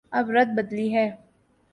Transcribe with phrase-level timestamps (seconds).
[0.17, 1.07] اب رت بدلی ہے۔